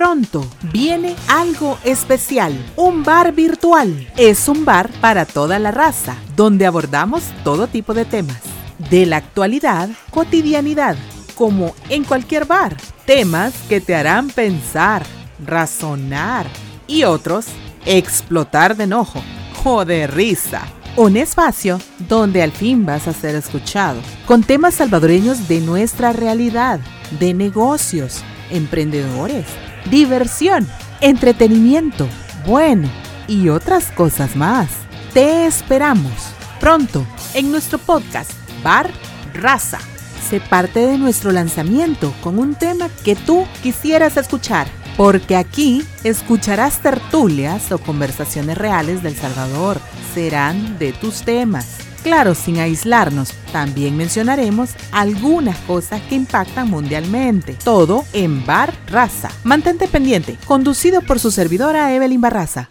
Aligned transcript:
Pronto 0.00 0.46
viene 0.72 1.14
algo 1.28 1.78
especial, 1.84 2.54
un 2.74 3.04
bar 3.04 3.34
virtual. 3.34 4.10
Es 4.16 4.48
un 4.48 4.64
bar 4.64 4.88
para 5.02 5.26
toda 5.26 5.58
la 5.58 5.72
raza, 5.72 6.16
donde 6.34 6.64
abordamos 6.64 7.24
todo 7.44 7.66
tipo 7.66 7.92
de 7.92 8.06
temas, 8.06 8.40
de 8.90 9.04
la 9.04 9.18
actualidad, 9.18 9.90
cotidianidad, 10.10 10.96
como 11.34 11.74
en 11.90 12.04
cualquier 12.04 12.46
bar. 12.46 12.78
Temas 13.04 13.52
que 13.68 13.82
te 13.82 13.94
harán 13.94 14.30
pensar, 14.30 15.04
razonar 15.46 16.46
y 16.86 17.04
otros 17.04 17.44
explotar 17.84 18.78
de 18.78 18.84
enojo 18.84 19.22
o 19.64 19.84
de 19.84 20.06
risa. 20.06 20.62
Un 20.96 21.18
espacio 21.18 21.78
donde 22.08 22.42
al 22.42 22.52
fin 22.52 22.86
vas 22.86 23.06
a 23.06 23.12
ser 23.12 23.34
escuchado, 23.34 24.00
con 24.26 24.44
temas 24.44 24.76
salvadoreños 24.76 25.46
de 25.46 25.60
nuestra 25.60 26.14
realidad, 26.14 26.80
de 27.20 27.34
negocios, 27.34 28.22
emprendedores 28.50 29.46
diversión, 29.88 30.68
entretenimiento, 31.00 32.08
bueno 32.46 32.88
y 33.26 33.48
otras 33.48 33.90
cosas 33.92 34.36
más. 34.36 34.68
Te 35.14 35.46
esperamos 35.46 36.12
pronto 36.58 37.06
en 37.34 37.50
nuestro 37.50 37.78
podcast 37.78 38.30
Bar 38.62 38.90
Raza. 39.34 39.78
Sé 40.28 40.40
parte 40.40 40.86
de 40.86 40.98
nuestro 40.98 41.32
lanzamiento 41.32 42.12
con 42.22 42.38
un 42.38 42.54
tema 42.54 42.88
que 43.04 43.16
tú 43.16 43.46
quisieras 43.62 44.16
escuchar, 44.16 44.68
porque 44.96 45.34
aquí 45.34 45.82
escucharás 46.04 46.78
tertulias 46.80 47.72
o 47.72 47.78
conversaciones 47.78 48.56
reales 48.56 49.02
del 49.02 49.16
Salvador. 49.16 49.80
Serán 50.14 50.78
de 50.78 50.92
tus 50.92 51.22
temas 51.22 51.89
Claro, 52.02 52.34
sin 52.34 52.58
aislarnos, 52.58 53.32
también 53.52 53.96
mencionaremos 53.96 54.70
algunas 54.90 55.58
cosas 55.58 56.00
que 56.02 56.14
impactan 56.14 56.68
mundialmente. 56.68 57.56
Todo 57.62 58.04
en 58.12 58.44
Bar 58.46 58.74
Raza. 58.86 59.30
Mantente 59.44 59.86
pendiente, 59.86 60.36
conducido 60.46 61.02
por 61.02 61.18
su 61.18 61.30
servidora 61.30 61.94
Evelyn 61.94 62.20
Barraza. 62.20 62.68